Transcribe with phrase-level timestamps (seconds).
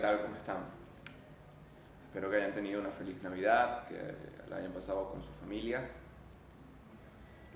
[0.00, 0.22] tal?
[0.22, 0.64] ¿Cómo están?
[2.06, 4.16] Espero que hayan tenido una feliz Navidad, que
[4.48, 5.90] la hayan pasado con sus familias.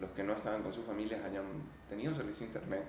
[0.01, 1.45] Los que no estaban con sus familias hayan
[1.89, 2.85] tenido servicio internet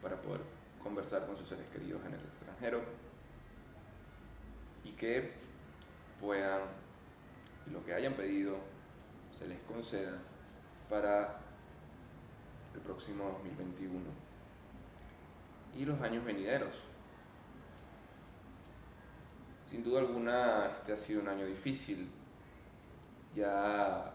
[0.00, 0.40] para poder
[0.82, 2.82] conversar con sus seres queridos en el extranjero
[4.84, 5.32] y que
[6.20, 6.62] puedan,
[7.70, 8.56] lo que hayan pedido,
[9.32, 10.18] se les conceda
[10.88, 11.38] para
[12.74, 14.04] el próximo 2021
[15.76, 16.87] y los años venideros.
[19.68, 22.08] Sin duda alguna, este ha sido un año difícil.
[23.36, 24.10] Ya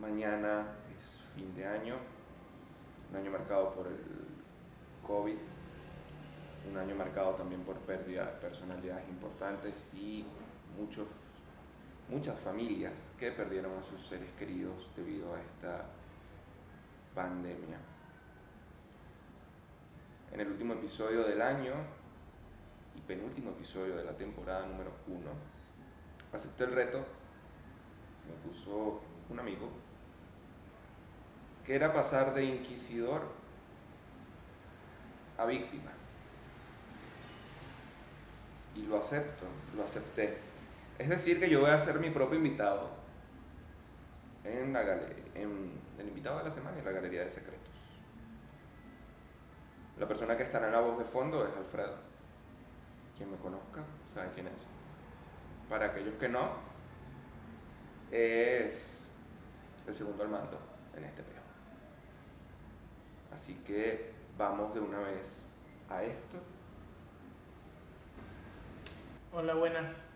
[0.00, 1.96] mañana es fin de año,
[3.10, 3.98] un año marcado por el
[5.04, 5.38] COVID,
[6.70, 10.24] un año marcado también por pérdida de personalidades importantes y
[10.78, 11.08] muchos,
[12.08, 15.84] muchas familias que perdieron a sus seres queridos debido a esta
[17.12, 17.78] pandemia.
[20.32, 21.97] En el último episodio del año
[23.00, 25.30] penúltimo episodio de la temporada número uno,
[26.32, 26.98] acepté el reto,
[28.26, 29.70] me puso un amigo,
[31.64, 33.22] que era pasar de inquisidor
[35.36, 35.92] a víctima.
[38.74, 39.44] Y lo acepto,
[39.76, 40.38] lo acepté.
[40.98, 42.90] Es decir, que yo voy a ser mi propio invitado
[44.44, 44.82] en la
[45.34, 47.58] en el invitado de la semana en la galería de secretos.
[49.98, 52.07] La persona que estará en la voz de fondo es Alfredo
[53.18, 54.64] quien me conozca sabe quién es.
[55.68, 56.52] Para aquellos que no,
[58.10, 59.12] es
[59.86, 60.58] el segundo al mando
[60.96, 61.42] en este peo.
[63.34, 65.52] Así que vamos de una vez
[65.90, 66.38] a esto.
[69.32, 70.12] Hola, buenas.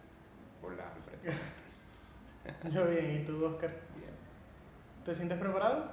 [0.62, 1.36] Hola, Alfredo.
[2.72, 3.70] Yo bien, ¿y tú, Oscar?
[3.96, 4.12] Bien.
[5.04, 5.90] ¿Te sientes preparado?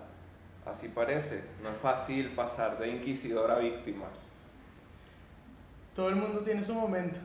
[0.65, 1.57] Así parece.
[1.61, 4.05] No es fácil pasar de inquisidor a víctima.
[5.95, 7.19] Todo el mundo tiene su momento.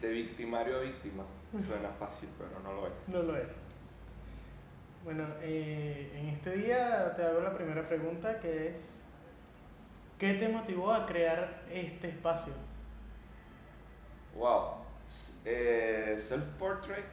[0.00, 1.24] De victimario a víctima.
[1.66, 2.92] Suena fácil, pero no lo es.
[3.08, 3.48] No lo es.
[5.04, 9.02] Bueno, eh, en este día te hago la primera pregunta que es,
[10.18, 12.52] ¿qué te motivó a crear este espacio?
[14.36, 14.82] Wow.
[15.44, 17.04] Eh, Self-portrait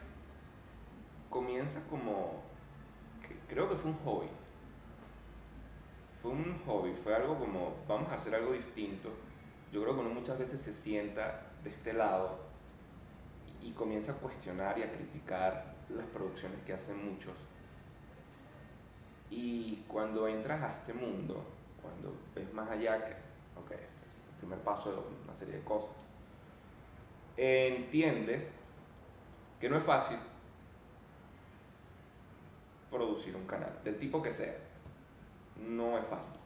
[1.29, 2.41] comienza como,
[3.47, 4.27] creo que fue un hobby.
[6.21, 9.09] Fue un hobby, fue algo como, vamos a hacer algo distinto
[9.71, 12.39] yo creo que uno muchas veces se sienta de este lado
[13.61, 17.33] y comienza a cuestionar y a criticar las producciones que hacen muchos.
[19.29, 21.43] Y cuando entras a este mundo,
[21.81, 23.11] cuando ves más allá que,
[23.59, 25.91] ok, este es el primer paso de una serie de cosas,
[27.37, 28.53] entiendes
[29.59, 30.17] que no es fácil
[32.89, 34.55] producir un canal, del tipo que sea.
[35.67, 36.39] No es fácil.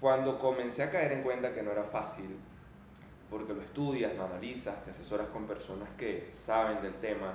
[0.00, 2.36] Cuando comencé a caer en cuenta que no era fácil,
[3.30, 7.34] porque lo estudias, lo analizas, te asesoras con personas que saben del tema,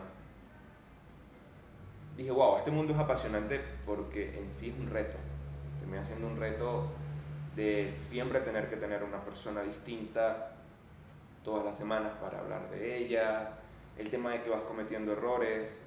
[2.15, 5.17] dije, wow, este mundo es apasionante porque en sí es un reto.
[5.79, 6.89] Termina siendo un reto
[7.55, 10.51] de siempre tener que tener una persona distinta
[11.43, 13.53] todas las semanas para hablar de ella,
[13.97, 15.81] el tema de que vas cometiendo errores,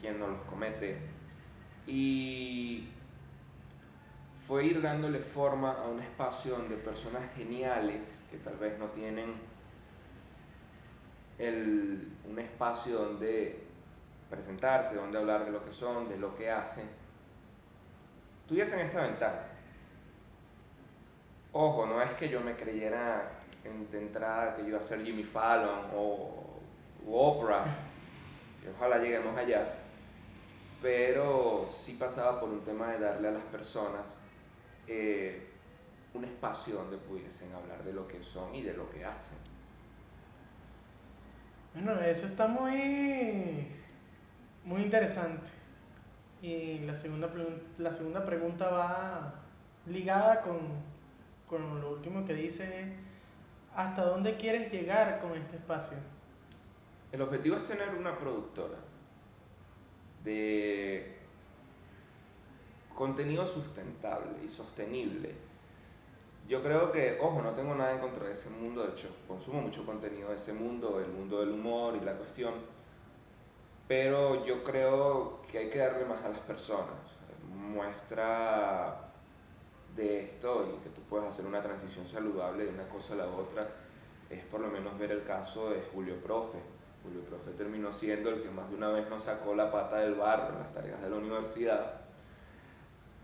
[0.00, 0.98] quién no los comete.
[1.88, 2.86] Y
[4.46, 9.34] fue ir dándole forma a un espacio donde personas geniales, que tal vez no tienen
[11.38, 13.64] el, un espacio donde
[14.28, 16.84] presentarse, donde hablar de lo que son, de lo que hacen,
[18.46, 19.40] tuviesen esta ventana.
[21.52, 23.38] Ojo, no es que yo me creyera
[23.90, 26.44] de entrada que iba a ser Jimmy Fallon o,
[27.10, 27.64] Oprah,
[28.62, 29.74] que ojalá lleguemos allá,
[30.80, 34.04] pero sí pasaba por un tema de darle a las personas
[34.86, 35.48] eh,
[36.14, 39.38] un espacio donde pudiesen hablar de lo que son y de lo que hacen.
[41.74, 43.68] Bueno, eso está muy,
[44.64, 45.50] muy interesante.
[46.40, 47.30] Y la segunda,
[47.78, 49.34] la segunda pregunta va
[49.86, 50.58] ligada con,
[51.48, 52.94] con lo último que dice,
[53.74, 55.98] ¿hasta dónde quieres llegar con este espacio?
[57.10, 58.76] El objetivo es tener una productora
[60.28, 61.16] de
[62.94, 65.34] contenido sustentable y sostenible.
[66.46, 69.62] Yo creo que, ojo, no tengo nada en contra de ese mundo, de hecho, consumo
[69.62, 72.54] mucho contenido de ese mundo, el mundo del humor y la cuestión,
[73.86, 76.96] pero yo creo que hay que darle más a las personas.
[77.50, 79.12] Muestra
[79.96, 83.26] de esto y que tú puedas hacer una transición saludable de una cosa a la
[83.26, 83.68] otra
[84.30, 86.58] es por lo menos ver el caso de Julio Profe.
[87.08, 90.14] Julio Profe terminó siendo el que más de una vez nos sacó la pata del
[90.14, 91.94] barro en las tareas de la universidad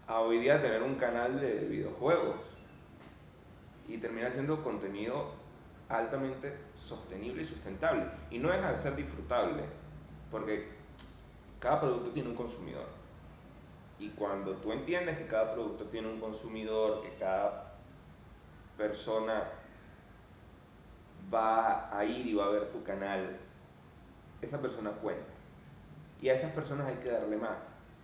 [0.06, 2.36] a hoy día tener un canal de videojuegos.
[3.86, 5.32] y termina siendo contenido
[5.90, 8.06] altamente sostenible y sustentable.
[8.30, 9.62] Y no deja de ser disfrutable,
[10.30, 10.70] porque
[11.60, 12.86] cada producto tiene un consumidor.
[13.98, 17.74] Y cuando tú entiendes que cada producto tiene un consumidor, que cada
[18.78, 19.50] persona
[21.32, 23.38] va a ir y va a ver tu canal,
[24.44, 25.32] esa persona cuenta.
[26.20, 27.58] Y a esas personas hay que darle más,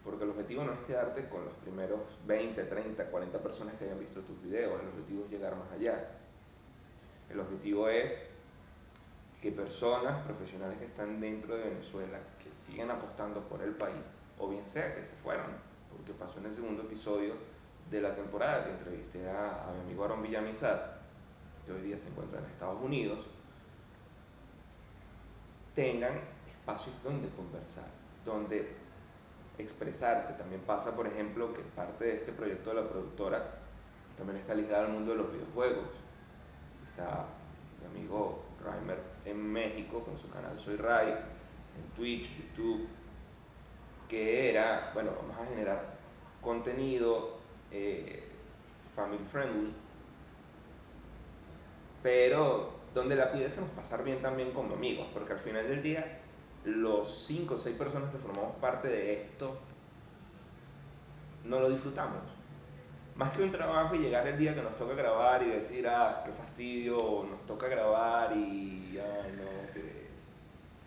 [0.05, 3.99] porque el objetivo no es quedarte con los primeros 20, 30, 40 personas que hayan
[3.99, 6.09] visto tus videos, el objetivo es llegar más allá.
[7.31, 8.21] El objetivo es
[9.41, 14.05] que personas profesionales que están dentro de Venezuela, que siguen apostando por el país,
[14.39, 15.47] o bien sea que se fueron,
[15.91, 17.35] porque pasó en el segundo episodio
[17.91, 21.01] de la temporada que entrevisté a, mi amigo Aaron Villamizar,
[21.65, 23.27] que hoy día se encuentra en Estados Unidos,
[25.75, 26.12] tengan
[26.49, 27.88] espacios donde conversar,
[28.25, 28.76] donde
[29.58, 30.34] expresarse.
[30.34, 33.61] También pasa, por ejemplo, que parte de este proyecto de la productora
[34.17, 35.88] también está ligada al mundo de los videojuegos.
[36.87, 37.26] Está
[37.81, 42.87] mi amigo Raimer en México con su canal Soy Rai, en Twitch, YouTube,
[44.08, 45.94] que era, bueno, vamos a generar
[46.40, 47.38] contenido
[47.70, 48.28] eh,
[48.94, 49.72] family friendly,
[52.02, 56.21] pero donde la pudiésemos pasar bien también como amigos, porque al final del día
[56.65, 59.57] los 5 o 6 personas que formamos parte de esto
[61.45, 62.21] no lo disfrutamos.
[63.17, 66.23] Más que un trabajo y llegar el día que nos toca grabar y decir, ah,
[66.25, 70.09] qué fastidio, nos toca grabar y, ah, no, que,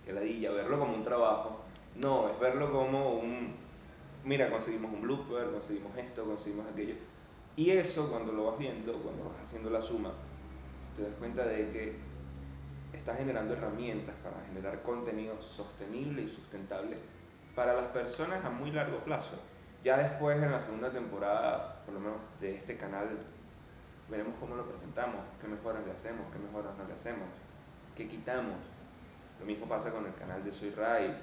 [0.06, 1.60] que ladilla, verlo como un trabajo.
[1.96, 3.56] No, es verlo como un,
[4.24, 6.96] mira, conseguimos un blooper, conseguimos esto, conseguimos aquello.
[7.56, 10.12] Y eso cuando lo vas viendo, cuando vas haciendo la suma,
[10.96, 11.96] te das cuenta de que
[12.94, 16.98] estás generando herramientas para generar contenido sostenible y sustentable
[17.56, 19.40] para las personas a muy largo plazo.
[19.84, 23.10] Ya después en la segunda temporada, por lo menos de este canal,
[24.10, 27.28] veremos cómo lo presentamos, qué mejoras le hacemos, qué mejoras no le hacemos,
[27.96, 28.56] qué quitamos.
[29.40, 31.14] Lo mismo pasa con el canal de Soy Ray,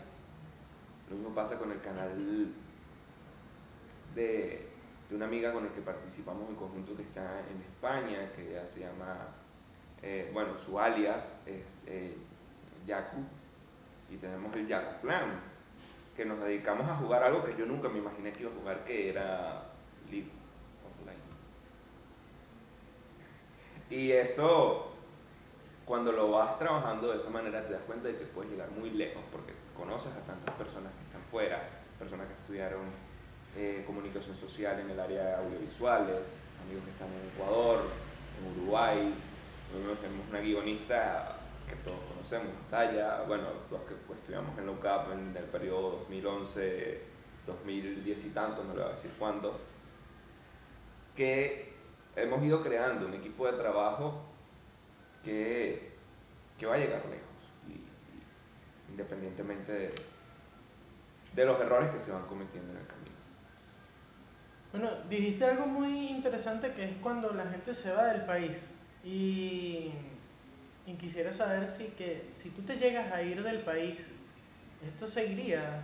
[1.08, 2.52] lo mismo pasa con el canal
[4.14, 4.69] de,
[5.11, 8.81] una amiga con el que participamos en conjunto que está en España, que ya se
[8.81, 9.17] llama,
[10.02, 12.17] eh, bueno, su alias es eh,
[12.87, 13.23] Yaku,
[14.11, 15.41] y tenemos el Yaku Clan,
[16.17, 18.85] que nos dedicamos a jugar algo que yo nunca me imaginé que iba a jugar,
[18.85, 19.62] que era
[20.11, 20.31] League
[20.85, 21.37] of Legends.
[23.91, 24.93] Y eso,
[25.85, 28.91] cuando lo vas trabajando de esa manera, te das cuenta de que puedes llegar muy
[28.91, 31.69] lejos, porque conoces a tantas personas que están fuera,
[31.99, 32.82] personas que estudiaron
[33.56, 36.23] eh, comunicación social en el área de audiovisuales,
[36.64, 37.85] amigos que están en Ecuador,
[38.38, 39.14] en Uruguay,
[39.96, 41.37] tenemos una guionista
[41.69, 47.00] que todos conocemos, Masaya, bueno, los que pues, estudiamos en la en el periodo 2011,
[47.46, 49.61] 2010 y tanto, no le voy a decir cuándo,
[51.14, 51.75] que
[52.17, 54.20] hemos ido creando un equipo de trabajo
[55.25, 55.93] que,
[56.58, 57.28] que va a llegar lejos,
[57.69, 59.94] y, y independientemente de,
[61.34, 63.00] de los errores que se van cometiendo en el camino.
[64.72, 68.80] Bueno, dijiste algo muy interesante que es cuando la gente se va del país.
[69.05, 69.93] Y,
[70.87, 74.14] y quisiera saber si, que, si tú te llegas a ir del país,
[74.87, 75.81] ¿esto seguiría?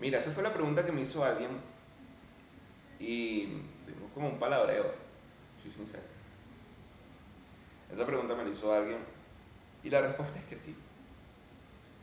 [0.00, 1.50] Mira, esa fue la pregunta que me hizo alguien
[2.98, 3.46] y
[3.84, 4.92] tuvimos como un palabreo,
[5.62, 6.02] soy sincero.
[7.92, 8.98] Esa pregunta me la hizo alguien
[9.82, 10.76] y la respuesta es que sí.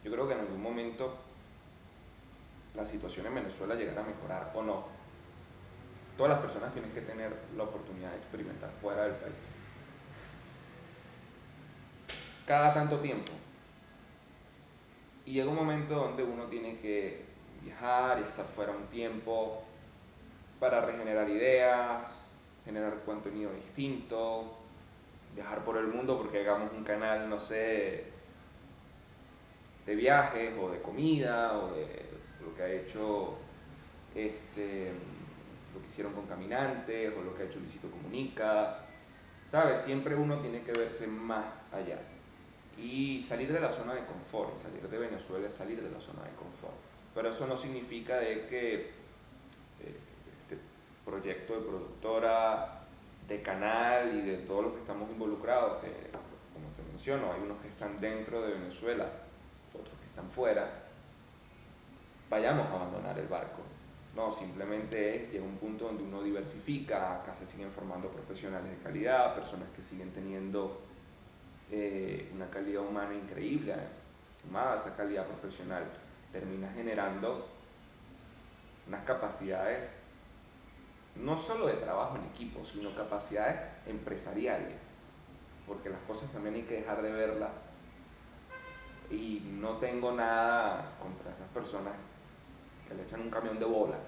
[0.03, 1.17] Yo creo que en algún momento
[2.75, 5.00] la situación en Venezuela llegará a mejorar o no.
[6.17, 9.33] Todas las personas tienen que tener la oportunidad de experimentar fuera del país.
[12.45, 13.31] Cada tanto tiempo.
[15.25, 17.25] Y llega un momento donde uno tiene que
[17.63, 19.63] viajar y estar fuera un tiempo
[20.59, 22.27] para regenerar ideas,
[22.65, 24.57] generar contenido distinto,
[25.35, 28.05] viajar por el mundo porque hagamos un canal, no sé,
[29.85, 32.05] de viajes o de comida o de
[32.41, 33.35] lo que ha hecho
[34.15, 34.91] este
[35.73, 38.79] lo que hicieron con Caminantes o lo que ha hecho Luisito Comunica.
[39.49, 39.81] ¿Sabes?
[39.81, 41.99] Siempre uno tiene que verse más allá.
[42.77, 46.23] Y salir de la zona de confort, salir de Venezuela es salir de la zona
[46.23, 46.73] de confort.
[47.13, 49.99] Pero eso no significa de que eh,
[50.43, 50.57] este
[51.05, 52.81] proyecto de productora,
[53.27, 55.87] de canal y de todos los que estamos involucrados, que
[56.53, 59.05] como te menciono, hay unos que están dentro de Venezuela,
[59.73, 60.69] otros que están fuera,
[62.29, 63.61] vayamos a abandonar el barco.
[64.15, 69.35] No, simplemente llega un punto donde uno diversifica, acá se siguen formando profesionales de calidad,
[69.35, 70.81] personas que siguen teniendo
[71.71, 73.73] eh, una calidad humana increíble,
[74.51, 75.85] más esa calidad profesional
[76.31, 77.47] termina generando
[78.87, 79.95] unas capacidades
[81.15, 84.75] no solo de trabajo en equipo, sino capacidades empresariales,
[85.67, 87.51] porque las cosas también hay que dejar de verlas.
[89.09, 91.93] Y no tengo nada contra esas personas
[92.91, 93.99] que le echan un camión de bolas.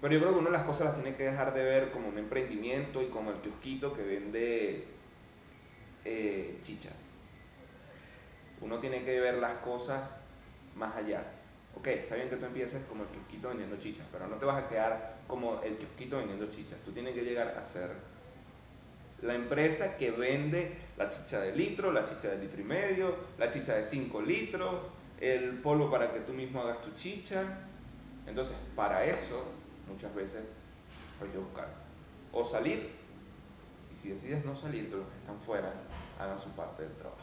[0.00, 2.08] Pero yo creo que una de las cosas las tiene que dejar de ver como
[2.08, 4.84] un emprendimiento y como el kiosquito que vende
[6.04, 6.90] eh, chicha.
[8.60, 10.08] Uno tiene que ver las cosas
[10.76, 11.24] más allá.
[11.74, 14.62] Ok, está bien que tú empieces como el kiosquito vendiendo chichas, pero no te vas
[14.62, 16.78] a quedar como el kiosquito vendiendo chichas.
[16.84, 17.90] Tú tienes que llegar a ser
[19.22, 23.50] la empresa que vende la chicha de litro, la chicha de litro y medio, la
[23.50, 24.74] chicha de 5 litros,
[25.20, 27.58] el polvo para que tú mismo hagas tu chicha.
[28.26, 29.44] Entonces, para eso,
[29.88, 30.44] muchas veces
[31.22, 31.68] hay que buscar
[32.32, 32.90] o salir,
[33.92, 35.72] y si decides no salir, que los que están fuera
[36.18, 37.22] hagan su parte del trabajo.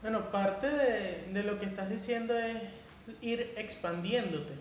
[0.00, 2.62] Bueno, parte de, de lo que estás diciendo es
[3.20, 4.54] ir expandiéndote.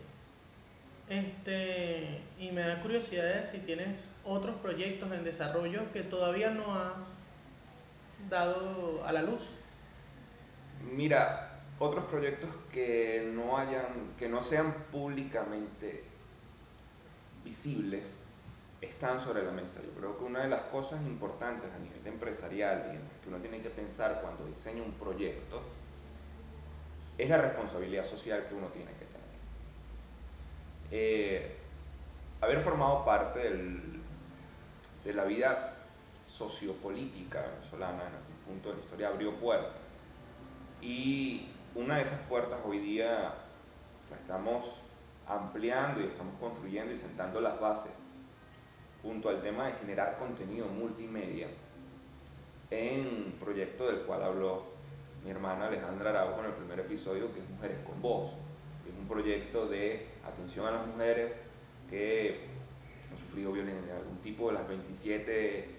[1.08, 6.74] Este, y me da curiosidad de si tienes otros proyectos en desarrollo que todavía no
[6.74, 7.30] has
[8.28, 9.42] dado a la luz.
[10.92, 11.45] Mira,
[11.80, 16.04] otros proyectos que no hayan, que no sean públicamente
[17.44, 18.04] visibles
[18.82, 19.82] están sobre la mesa.
[19.82, 23.30] Yo creo que una de las cosas importantes a nivel empresarial y en las que
[23.30, 25.62] uno tiene que pensar cuando diseña un proyecto
[27.18, 29.16] es la responsabilidad social que uno tiene que tener.
[30.92, 31.56] Eh,
[32.42, 34.02] haber formado parte del,
[35.04, 35.74] de la vida
[36.24, 39.82] sociopolítica venezolana en algún punto de la historia abrió puertas.
[40.82, 43.34] Y una de esas puertas hoy día
[44.10, 44.64] la estamos
[45.28, 47.92] ampliando y estamos construyendo y sentando las bases
[49.02, 51.48] junto al tema de generar contenido multimedia
[52.72, 54.64] en proyecto del cual habló
[55.24, 58.32] mi hermana Alejandra Araujo en el primer episodio que es Mujeres con Voz.
[58.88, 61.34] Es un proyecto de atención a las mujeres
[61.90, 62.40] que
[63.12, 65.70] han sufrido violencia, algún tipo de las 27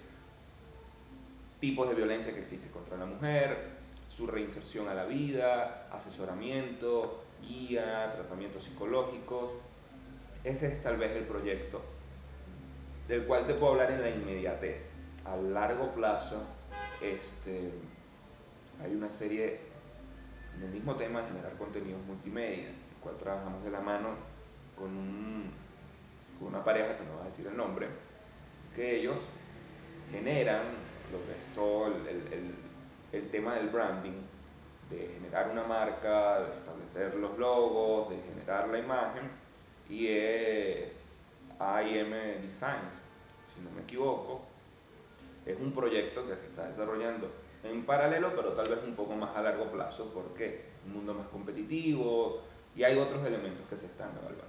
[1.59, 3.76] tipos de violencia que existe contra la mujer,
[4.07, 9.51] su reinserción a la vida, asesoramiento, guía, tratamientos psicológicos.
[10.43, 11.81] Ese es tal vez el proyecto
[13.07, 14.89] del cual te puedo hablar en la inmediatez.
[15.25, 16.41] A largo plazo,
[17.01, 17.71] este,
[18.83, 19.59] hay una serie
[20.55, 24.09] en el mismo tema de generar contenidos multimedia, el cual trabajamos de la mano
[24.77, 25.51] con, un,
[26.39, 27.87] con una pareja, que no voy a decir el nombre,
[28.75, 29.17] que ellos
[30.11, 30.63] generan
[31.11, 32.66] lo que es todo el, el, el
[33.11, 34.21] tema del branding,
[34.89, 39.29] de generar una marca, de establecer los logos, de generar la imagen,
[39.89, 41.15] y es
[41.59, 42.11] AIM
[42.41, 43.01] Designs,
[43.53, 44.41] si no me equivoco.
[45.45, 47.31] Es un proyecto que se está desarrollando
[47.63, 51.27] en paralelo, pero tal vez un poco más a largo plazo, porque un mundo más
[51.27, 52.41] competitivo
[52.75, 54.45] y hay otros elementos que se están evaluando.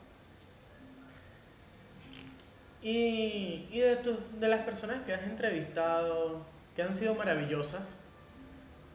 [2.83, 6.43] Y, y de, tu, de las personas que has entrevistado,
[6.77, 7.99] que han sido maravillosas,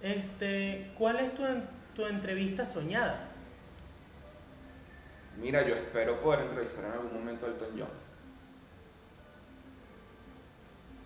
[0.04, 1.44] este, ¿cuál es tu,
[1.96, 3.30] tu entrevista soñada?
[5.38, 7.90] Mira, yo espero poder entrevistar en algún momento a Elton John.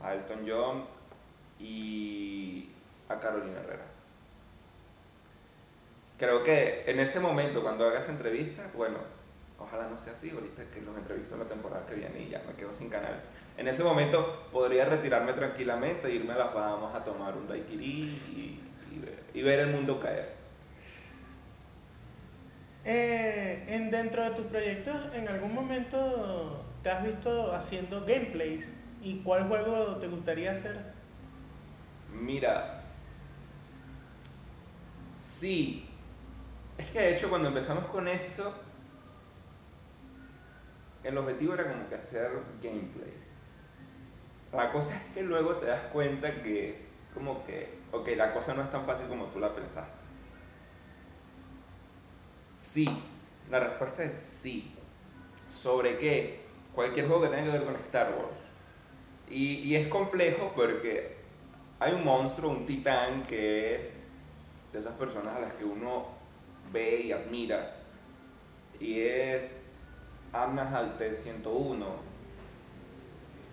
[0.02, 0.86] A Elton John
[1.60, 2.70] y
[3.08, 3.86] a Carolina Herrera.
[6.18, 8.98] Creo que en ese momento, cuando hagas entrevista, bueno,
[9.60, 12.44] ojalá no sea así, ahorita que los entrevisto en la temporada que viene y ya
[12.48, 13.22] me quedo sin canal.
[13.58, 18.67] En ese momento podría retirarme tranquilamente, irme a las Bahamas a tomar un daiquiri y,
[19.38, 20.32] y ver el mundo caer.
[22.84, 28.78] Eh, en, dentro de tus proyectos, ¿en algún momento te has visto haciendo gameplays?
[29.04, 30.76] ¿Y cuál juego te gustaría hacer?
[32.12, 32.82] Mira,
[35.20, 35.88] sí.
[36.80, 38.56] Es que de hecho cuando empezamos con esto,
[41.04, 42.32] el objetivo era como que hacer
[42.64, 43.14] gameplays.
[44.52, 46.87] La cosa es que luego te das cuenta que,
[47.18, 49.98] como que, ok, la cosa no es tan fácil como tú la pensaste.
[52.56, 52.88] Sí,
[53.50, 54.74] la respuesta es sí.
[55.50, 56.42] ¿Sobre qué?
[56.74, 58.38] Cualquier juego que tenga que ver con Star Wars.
[59.30, 61.18] Y, es complejo porque
[61.80, 63.94] hay un monstruo, un titán que es
[64.72, 66.08] de esas personas a las que uno
[66.72, 67.76] ve y admira.
[68.80, 69.64] Y es
[70.32, 71.86] Amnas Alte 101.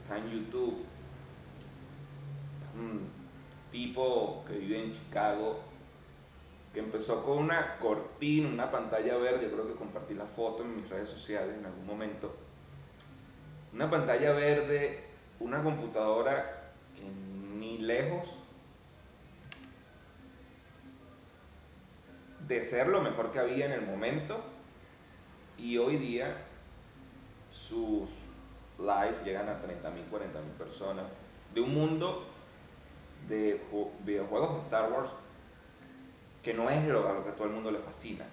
[0.02, 0.84] Está en YouTube.
[2.76, 3.13] Un
[3.74, 5.60] tipo que vive en Chicago
[6.72, 10.76] que empezó con una cortina, una pantalla verde, yo creo que compartí la foto en
[10.76, 12.34] mis redes sociales en algún momento.
[13.72, 15.04] Una pantalla verde,
[15.40, 17.02] una computadora que
[17.58, 18.28] ni lejos
[22.46, 24.40] de ser lo mejor que había en el momento
[25.58, 26.36] y hoy día
[27.50, 28.08] sus
[28.78, 31.06] live llegan a 30.000, 40.000 personas.
[31.52, 32.33] De un mundo
[33.28, 35.10] de ju- videojuegos de Star Wars
[36.42, 38.24] que no es lo, a lo que todo el mundo le fascina.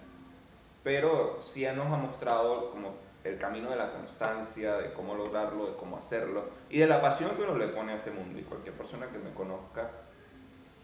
[0.84, 2.94] Pero sí nos ha mostrado como
[3.24, 7.32] el camino de la constancia, de cómo lograrlo, de cómo hacerlo y de la pasión
[7.36, 8.38] que uno le pone a ese mundo.
[8.40, 9.90] Y cualquier persona que me conozca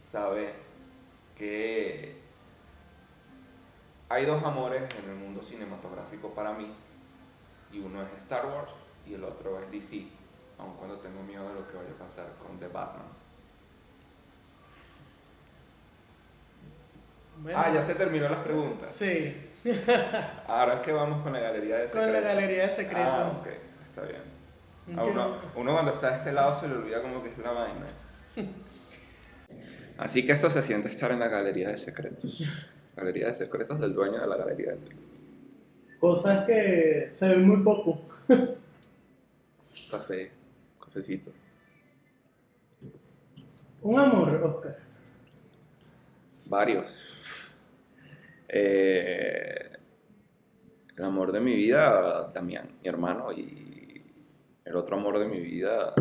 [0.01, 0.53] sabe
[1.37, 2.15] que
[4.09, 6.71] hay dos amores en el mundo cinematográfico para mí
[7.73, 8.71] y uno es Star Wars
[9.05, 10.05] y el otro es DC,
[10.59, 13.07] aun cuando tengo miedo de lo que vaya a pasar con The Batman.
[17.41, 18.89] Bueno, Ah, ya se terminó las preguntas.
[18.89, 19.35] Sí,
[20.47, 22.03] Ahora es que vamos con la galería de secretos.
[22.05, 23.05] con la galería de secretos.
[23.13, 23.47] Ah, ok,
[23.83, 24.21] está bien.
[24.97, 27.51] A uno, uno cuando está de este lado se le olvida como que es la
[27.51, 27.85] vaina.
[29.97, 32.41] Así que esto se siente estar en la galería de secretos.
[32.95, 35.03] Galería de secretos del dueño de la galería de secretos.
[35.99, 38.01] Cosas que se ven muy poco.
[39.91, 40.31] Café,
[40.79, 41.31] cafecito.
[43.81, 44.77] Un amor, Oscar.
[46.49, 46.89] Varios.
[48.47, 49.69] Eh,
[50.95, 54.01] el amor de mi vida, Damián, mi hermano, y
[54.63, 55.93] el otro amor de mi vida,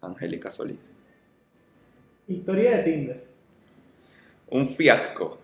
[0.00, 0.92] Angélica Solís.
[2.28, 3.24] Historia de Tinder.
[4.50, 5.40] Un fiasco.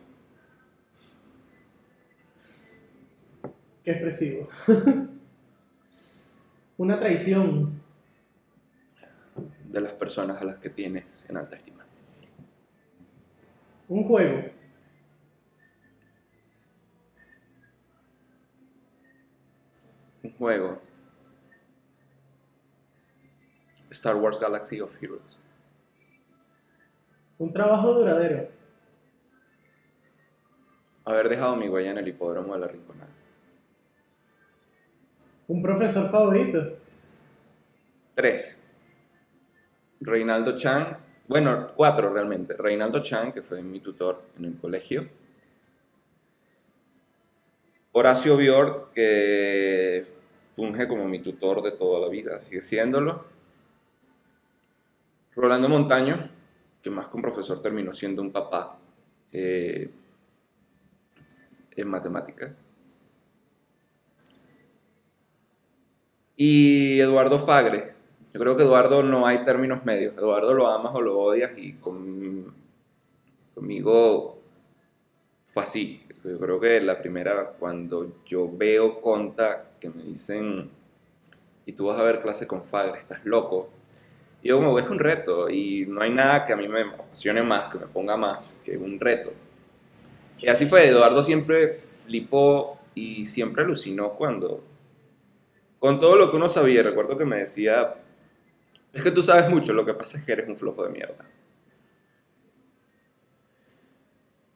[3.82, 4.48] Qué expresivo.
[6.78, 7.80] Una traición.
[9.64, 11.79] de las personas a las que tienes en alta estima.
[13.90, 14.44] Un juego.
[20.22, 20.80] Un juego.
[23.90, 25.40] Star Wars Galaxy of Heroes.
[27.38, 28.48] Un trabajo duradero.
[31.04, 33.10] Haber dejado mi huella en el hipódromo de la Rinconada.
[35.48, 36.78] Un profesor favorito.
[38.14, 38.62] Tres.
[40.00, 40.96] Reinaldo Chan.
[41.30, 42.56] Bueno, cuatro realmente.
[42.56, 45.08] Reinaldo Chan, que fue mi tutor en el colegio.
[47.92, 50.06] Horacio Biord, que
[50.56, 53.26] funge como mi tutor de toda la vida, sigue siéndolo.
[55.36, 56.32] Rolando Montaño,
[56.82, 58.80] que más que un profesor terminó siendo un papá
[59.30, 59.88] eh,
[61.76, 62.50] en matemáticas.
[66.36, 67.99] Y Eduardo Fagre.
[68.32, 70.16] Yo creo que Eduardo no hay términos medios.
[70.16, 72.52] Eduardo lo amas o lo odias y con-
[73.54, 74.40] conmigo
[75.46, 76.02] fue así.
[76.24, 80.70] Yo creo que la primera, cuando yo veo conta que me dicen,
[81.66, 83.70] y tú vas a ver clase con Fagre, estás loco.
[84.42, 87.42] Y yo como, es un reto y no hay nada que a mí me apasione
[87.42, 89.32] más, que me ponga más, que un reto.
[90.38, 94.62] Y así fue, Eduardo siempre flipó y siempre alucinó cuando,
[95.78, 97.94] con todo lo que uno sabía, recuerdo que me decía,
[98.92, 101.24] es que tú sabes mucho, lo que pasa es que eres un flojo de mierda.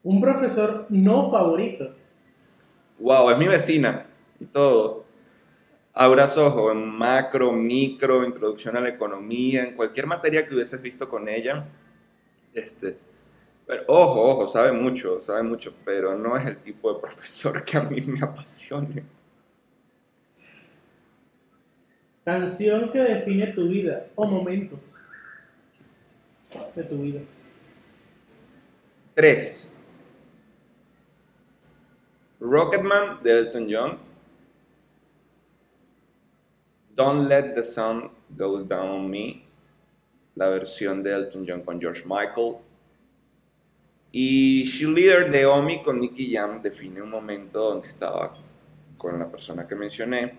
[0.03, 1.95] Un profesor no favorito.
[2.99, 4.07] Wow, es mi vecina
[4.39, 5.05] y todo.
[5.93, 11.09] Aura Sojo, en macro, micro, introducción a la economía, en cualquier materia que hubieses visto
[11.09, 11.67] con ella.
[12.53, 12.99] Este,
[13.67, 17.79] pero ojo, ojo, sabe mucho, sabe mucho, pero no es el tipo de profesor que
[17.79, 19.05] a mí me apasione.
[22.25, 24.79] Canción que define tu vida o momentos
[26.75, 27.21] de tu vida.
[29.15, 29.71] Tres.
[32.41, 33.99] Rocketman de Elton John.
[36.95, 39.43] Don't Let the Sun Go Down on Me.
[40.35, 42.57] La versión de Elton John con George Michael.
[44.13, 48.35] Y She Leader de Omi con Nicky Jam define un momento donde estaba
[48.97, 50.39] con la persona que mencioné,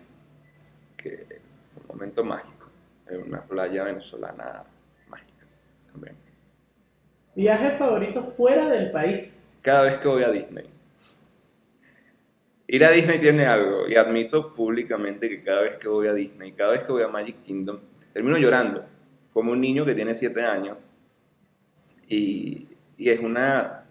[0.96, 1.45] que
[1.96, 2.70] momento mágico,
[3.08, 4.64] en una playa venezolana
[5.08, 5.46] mágica
[5.92, 6.16] también.
[7.36, 9.52] Viaje favorito fuera del país.
[9.62, 10.70] cada vez que voy a Disney.
[12.68, 16.52] Ir a Disney tiene algo, y admito públicamente que cada vez que voy a Disney,
[16.52, 17.80] cada vez que voy a Magic Kingdom,
[18.14, 18.86] termino llorando,
[19.34, 20.78] como un niño que tiene 7 años,
[22.08, 23.86] y, y es una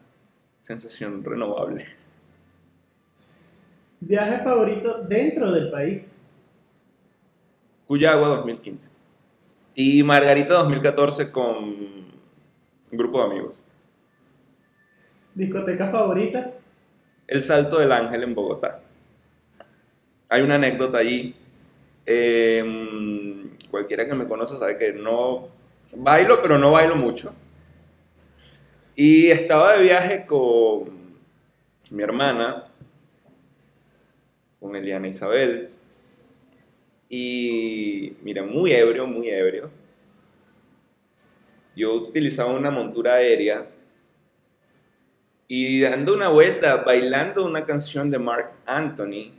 [0.60, 1.86] sensación renovable.
[4.00, 6.23] Viaje favorito dentro del país.
[7.87, 8.90] Cuyagua 2015.
[9.75, 12.12] Y Margarita 2014 con un
[12.92, 13.55] grupo de amigos.
[15.35, 16.53] Discoteca favorita.
[17.27, 18.81] El Salto del Ángel en Bogotá.
[20.29, 21.35] Hay una anécdota allí.
[22.07, 25.49] Eh, cualquiera que me conoce sabe que no
[25.97, 27.35] bailo, pero no bailo mucho.
[28.94, 31.16] Y estaba de viaje con
[31.90, 32.64] mi hermana,
[34.61, 35.68] con Eliana Isabel,
[37.08, 39.70] Y mira, muy ebrio, muy ebrio.
[41.76, 43.66] Yo utilizaba una montura aérea
[45.46, 49.32] y dando una vuelta, bailando una canción de Mark Anthony,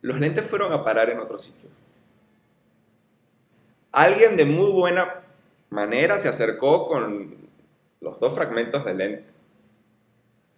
[0.00, 1.68] los lentes fueron a parar en otro sitio.
[3.90, 5.22] Alguien de muy buena
[5.70, 7.36] manera se acercó con
[8.00, 9.24] los dos fragmentos de lente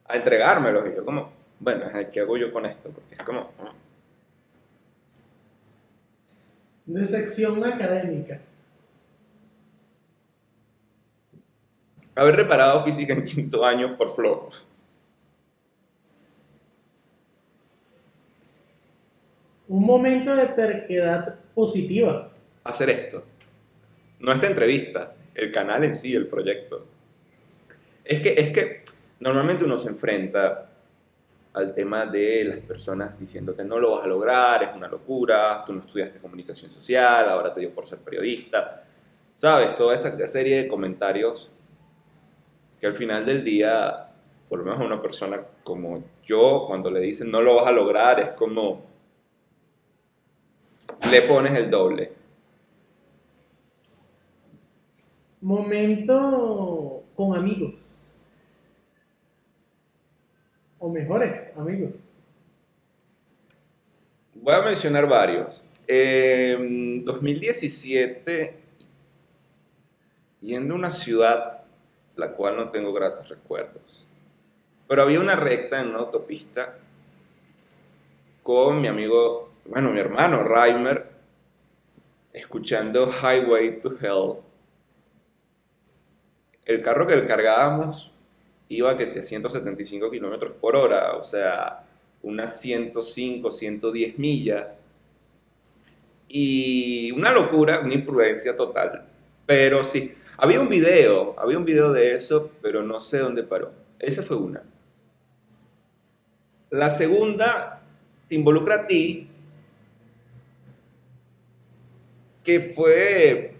[0.06, 2.90] a entregármelos y yo como, bueno, ¿qué hago yo con esto?
[2.90, 3.50] Porque es como...
[3.60, 3.72] Ah.
[6.90, 8.40] De sección académica.
[12.16, 14.50] Haber reparado física en quinto año por flojo.
[19.68, 22.33] Un momento de terquedad positiva.
[22.64, 23.24] Hacer esto.
[24.18, 26.88] No esta entrevista, el canal en sí, el proyecto.
[28.05, 28.83] Es que, es que
[29.20, 30.69] normalmente uno se enfrenta
[31.52, 35.64] al tema de las personas diciendo que no lo vas a lograr, es una locura,
[35.66, 38.84] tú no estudiaste comunicación social, ahora te dio por ser periodista.
[39.34, 39.74] ¿Sabes?
[39.74, 41.50] Toda esa serie de comentarios
[42.78, 44.10] que al final del día,
[44.48, 47.72] por lo menos a una persona como yo, cuando le dicen no lo vas a
[47.72, 48.82] lograr, es como
[51.10, 52.12] le pones el doble.
[55.40, 58.09] Momento con amigos
[60.80, 61.90] o mejores amigos?
[64.34, 65.62] Voy a mencionar varios.
[65.86, 68.56] En 2017,
[70.40, 71.60] yendo a una ciudad
[72.16, 74.06] la cual no tengo gratos recuerdos,
[74.88, 76.76] pero había una recta en una autopista
[78.42, 81.10] con mi amigo, bueno, mi hermano Reimer,
[82.32, 84.40] escuchando Highway to Hell.
[86.64, 88.10] El carro que cargábamos
[88.70, 91.85] iba que sea 175 kilómetros por hora, o sea,
[92.22, 94.66] unas 105, 110 millas.
[96.28, 99.04] Y una locura, una imprudencia total.
[99.44, 103.72] Pero sí, había un video, había un video de eso, pero no sé dónde paró.
[103.98, 104.62] Esa fue una.
[106.70, 107.83] La segunda
[108.28, 109.26] te involucra a ti,
[112.44, 113.59] que fue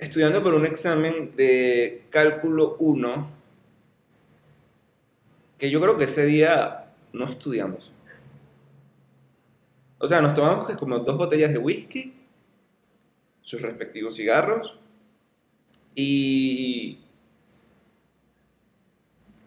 [0.00, 3.30] estudiando por un examen de cálculo 1,
[5.58, 7.92] que yo creo que ese día no estudiamos.
[9.98, 12.14] O sea, nos tomamos como dos botellas de whisky,
[13.42, 14.78] sus respectivos cigarros,
[15.94, 16.98] y,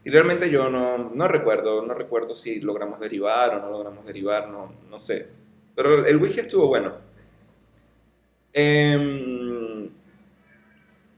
[0.03, 4.49] y realmente yo no, no, recuerdo, no recuerdo si logramos derivar o no logramos derivar,
[4.49, 5.29] no, no sé.
[5.75, 6.93] Pero el whisky estuvo bueno.
[8.53, 9.42] Eh,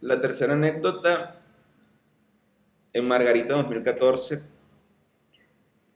[0.06, 1.41] la tercera anécdota,
[2.94, 4.44] en Margarita 2014,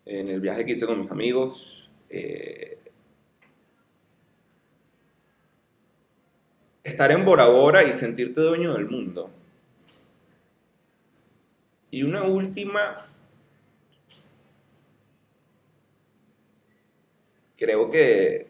[0.05, 2.79] en el viaje que hice con mis amigos, eh,
[6.83, 9.29] estar en Bora Bora y sentirte dueño del mundo.
[11.91, 13.07] Y una última,
[17.57, 18.48] creo que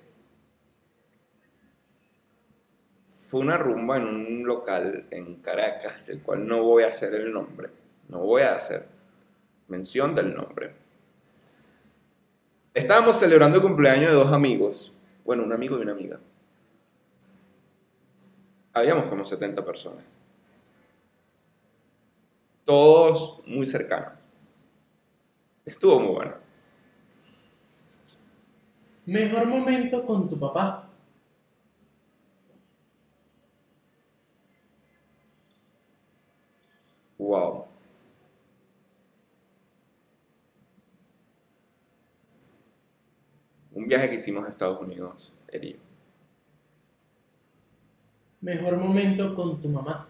[3.30, 7.32] fue una rumba en un local en Caracas, el cual no voy a hacer el
[7.32, 7.70] nombre,
[8.08, 8.88] no voy a hacer
[9.68, 10.74] mención del nombre.
[12.74, 14.92] Estábamos celebrando el cumpleaños de dos amigos,
[15.24, 16.20] bueno, un amigo y una amiga.
[18.74, 20.04] Habíamos como 70 personas.
[22.66, 24.14] Todos muy cercanos.
[25.66, 26.34] Estuvo muy bueno.
[29.06, 30.89] Mejor momento con tu papá.
[37.20, 37.68] Wow.
[43.74, 45.78] Un viaje que hicimos a Estados Unidos, Eri.
[48.42, 50.08] Mejor momento con tu mamá.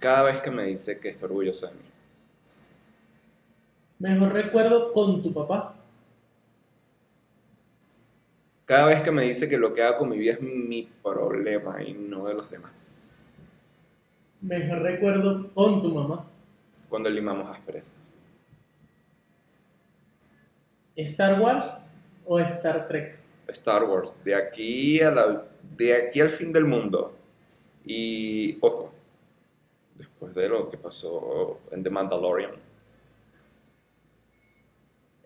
[0.00, 1.80] Cada vez que me dice que está orgulloso de mí.
[4.00, 5.76] Mejor recuerdo con tu papá.
[8.72, 11.82] Cada vez que me dice que lo que hago con mi vida es mi problema
[11.82, 13.22] y no de los demás.
[14.40, 16.26] Mejor recuerdo con tu mamá.
[16.88, 17.92] Cuando limamos asperezas.
[20.96, 21.90] ¿Star Wars
[22.24, 23.18] o Star Trek?
[23.48, 25.44] Star Wars, de aquí, a la,
[25.76, 27.14] de aquí al fin del mundo.
[27.84, 28.90] Y, ojo,
[29.96, 32.52] después de lo que pasó en The Mandalorian,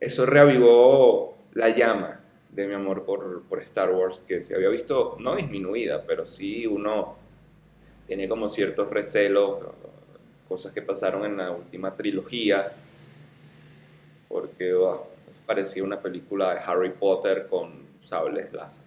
[0.00, 2.15] eso reavivó la llama
[2.56, 6.66] de mi amor por, por, Star Wars, que se había visto, no disminuida, pero sí
[6.66, 7.16] uno
[8.06, 9.58] tiene como ciertos recelos
[10.48, 12.72] cosas que pasaron en la última trilogía,
[14.28, 15.06] porque oh,
[15.44, 18.84] parecía una película de Harry Potter con sables láser.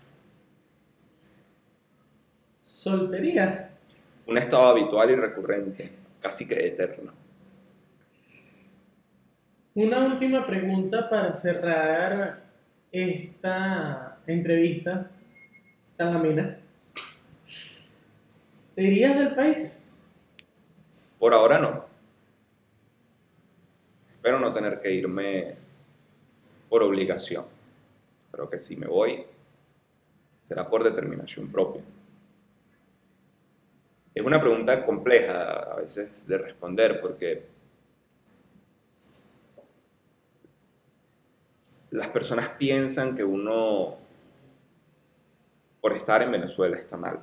[2.61, 3.69] Soltería.
[4.25, 5.89] Un estado habitual y recurrente,
[6.21, 7.11] casi que eterno.
[9.75, 12.48] Una última pregunta para cerrar
[12.91, 15.11] esta entrevista
[15.97, 16.57] tan amena.
[18.75, 19.91] ¿Te irías del país?
[21.17, 21.85] Por ahora no.
[24.15, 25.55] Espero no tener que irme
[26.69, 27.45] por obligación.
[28.31, 29.25] Pero que si me voy,
[30.43, 31.81] será por determinación propia.
[34.15, 37.45] Es una pregunta compleja a veces de responder porque
[41.91, 43.97] las personas piensan que uno,
[45.81, 47.19] por estar en Venezuela, está mal.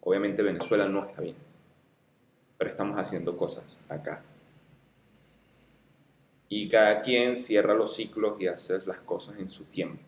[0.00, 1.36] Obviamente Venezuela no está bien,
[2.56, 4.22] pero estamos haciendo cosas acá.
[6.48, 10.00] Y cada quien cierra los ciclos y hace las cosas en su tiempo.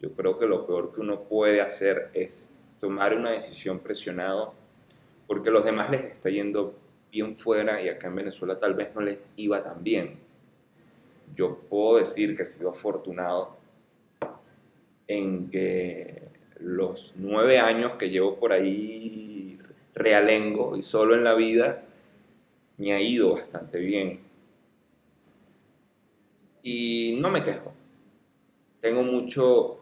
[0.00, 4.54] Yo creo que lo peor que uno puede hacer es tomar una decisión presionado
[5.26, 6.74] porque a los demás les está yendo
[7.12, 10.27] bien fuera y acá en Venezuela tal vez no les iba tan bien
[11.34, 13.56] yo puedo decir que he sido afortunado
[15.06, 16.22] en que
[16.60, 19.58] los nueve años que llevo por ahí
[19.94, 21.84] realengo y solo en la vida
[22.76, 24.20] me ha ido bastante bien.
[26.62, 27.72] Y no me quejo.
[28.80, 29.78] Tengo mucho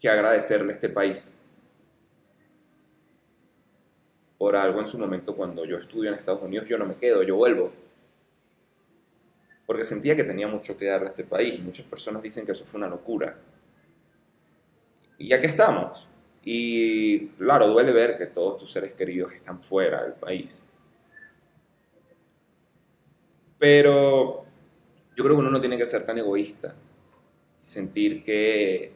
[0.00, 1.34] que agradecerle a este país
[4.38, 7.24] por algo en su momento cuando yo estudio en Estados Unidos, yo no me quedo,
[7.24, 7.72] yo vuelvo
[9.68, 11.60] porque sentía que tenía mucho que darle a este país.
[11.60, 13.36] Muchas personas dicen que eso fue una locura.
[15.18, 16.08] Y aquí estamos.
[16.42, 20.58] Y claro, duele ver que todos tus seres queridos están fuera del país.
[23.58, 24.46] Pero
[25.14, 26.74] yo creo que uno no tiene que ser tan egoísta.
[27.60, 28.92] Sentir que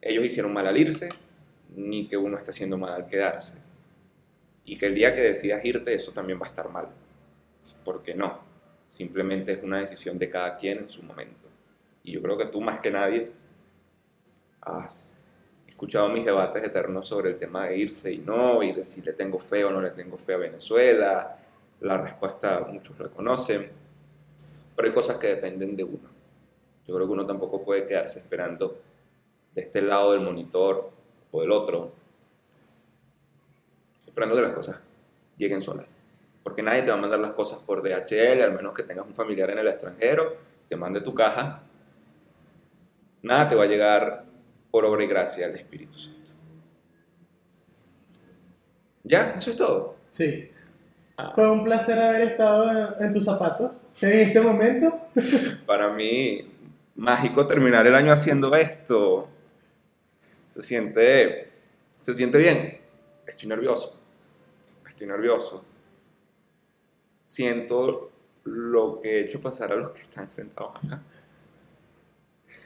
[0.00, 1.10] ellos hicieron mal al irse,
[1.76, 3.54] ni que uno está haciendo mal al quedarse.
[4.64, 6.88] Y que el día que decidas irte, eso también va a estar mal.
[7.84, 8.47] Porque no.
[8.98, 11.48] Simplemente es una decisión de cada quien en su momento.
[12.02, 13.30] Y yo creo que tú más que nadie
[14.60, 15.12] has
[15.68, 19.12] escuchado mis debates eternos sobre el tema de irse y no, y de si le
[19.12, 21.38] tengo fe o no le tengo fe a Venezuela.
[21.78, 23.70] La respuesta muchos la conocen,
[24.74, 26.08] pero hay cosas que dependen de uno.
[26.84, 28.80] Yo creo que uno tampoco puede quedarse esperando
[29.54, 30.90] de este lado del monitor
[31.30, 31.92] o del otro,
[34.04, 34.80] esperando que las cosas
[35.36, 35.97] lleguen solas
[36.48, 39.12] porque nadie te va a mandar las cosas por DHL, al menos que tengas un
[39.12, 41.60] familiar en el extranjero, te mande tu caja.
[43.20, 44.24] Nada te va a llegar
[44.70, 46.32] por obra y gracia del Espíritu Santo.
[49.04, 49.34] ¿Ya?
[49.36, 49.96] ¿Eso es todo?
[50.08, 50.50] Sí.
[51.18, 51.32] Ah.
[51.34, 54.98] Fue un placer haber estado en tus zapatos en este momento.
[55.66, 56.50] Para mí,
[56.96, 59.28] mágico terminar el año haciendo esto.
[60.48, 61.52] Se siente,
[62.00, 62.80] se siente bien.
[63.26, 64.00] Estoy nervioso.
[64.88, 65.67] Estoy nervioso
[67.28, 68.10] siento
[68.44, 71.02] lo que he hecho pasar a los que están sentados acá.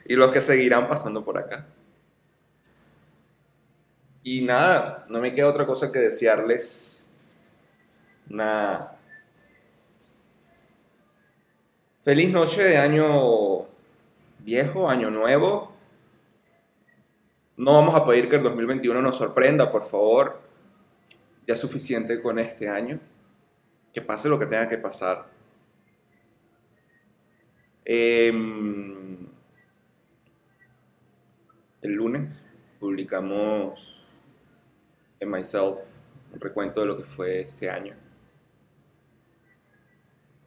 [0.05, 1.67] Y los que seguirán pasando por acá.
[4.23, 7.05] Y nada, no me queda otra cosa que desearles
[8.29, 8.93] una
[12.01, 13.65] feliz noche de año
[14.39, 15.73] viejo, año nuevo.
[17.57, 20.41] No vamos a pedir que el 2021 nos sorprenda, por favor.
[21.45, 23.01] Ya es suficiente con este año
[23.93, 25.27] que pase lo que tenga que pasar.
[27.85, 29.27] Em,
[31.81, 32.35] el lunes
[32.79, 34.03] publicamos
[35.19, 35.77] en Myself
[36.33, 37.95] un recuento de lo que fue este año.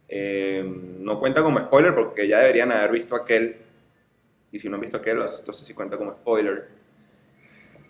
[0.08, 3.58] Em, no cuenta como spoiler porque ya deberían haber visto aquel.
[4.50, 6.68] Y si no han visto aquel, entonces sí cuenta como spoiler.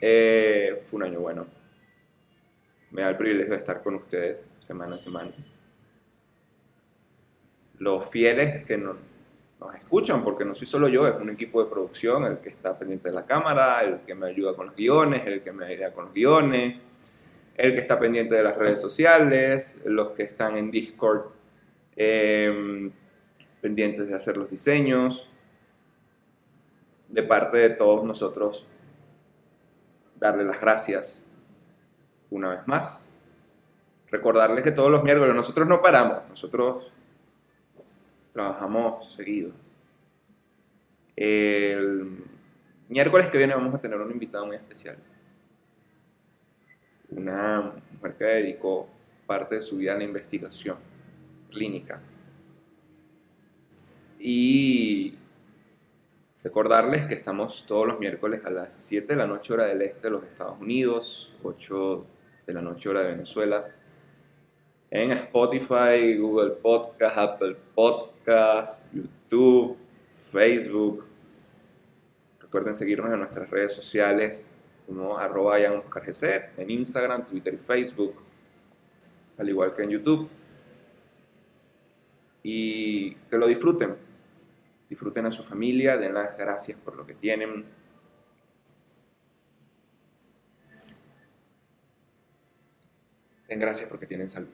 [0.00, 1.46] Eh, fue un año bueno
[2.90, 5.32] me da el privilegio de estar con ustedes semana a semana.
[7.78, 8.96] Los fieles que nos,
[9.76, 13.08] escuchan, porque no soy solo yo, es un equipo de producción, el que está pendiente
[13.08, 16.06] de la cámara, el que me ayuda con los guiones, el que me ayuda con
[16.06, 16.76] los guiones,
[17.56, 21.32] el que está pendiente de las redes sociales, los que están en Discord
[21.96, 22.92] em,
[23.60, 25.28] pendientes de hacer los diseños.
[27.08, 28.66] De parte de todos nosotros,
[30.18, 31.25] darle las gracias
[32.30, 33.12] una vez más.
[34.10, 36.92] Recordarles que todos los miércoles nosotros no paramos, nosotros
[38.32, 39.50] trabajamos seguido.
[41.16, 42.24] El
[42.88, 44.96] miércoles que viene vamos a tener un invitado muy especial.
[47.08, 48.88] una mujer que dedicó
[49.26, 50.76] parte de su vida a la investigación
[51.50, 52.00] clínica.
[54.18, 55.14] Y
[56.42, 60.08] recordarles que estamos todos los miércoles a las 7 de la noche hora del este
[60.08, 62.06] de los Estados Unidos, 8
[62.46, 63.66] de la noche hora de Venezuela,
[64.90, 69.76] en Spotify, Google Podcast, Apple Podcast, YouTube,
[70.30, 71.04] Facebook.
[72.40, 74.50] Recuerden seguirnos en nuestras redes sociales
[74.86, 78.14] como arroba en Instagram, Twitter y Facebook,
[79.36, 80.28] al igual que en YouTube.
[82.44, 83.96] Y que lo disfruten.
[84.88, 87.64] Disfruten a su familia, den las gracias por lo que tienen.
[93.48, 94.48] Den gracias porque tienen salud.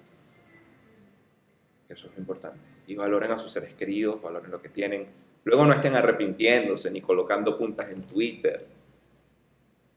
[1.89, 2.61] Eso es lo importante.
[2.87, 5.07] Y valoren a sus seres queridos, valoren lo que tienen.
[5.45, 8.67] Luego no estén arrepintiéndose ni colocando puntas en Twitter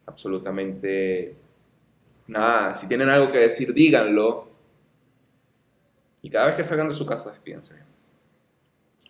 [0.05, 1.35] absolutamente
[2.27, 2.75] nada.
[2.75, 4.49] Si tienen algo que decir, díganlo.
[6.21, 7.73] Y cada vez que salgan de su casa, despídense.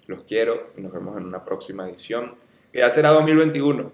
[0.08, 2.36] Los quiero y nos vemos en una próxima edición,
[2.72, 3.92] que ya será 2021.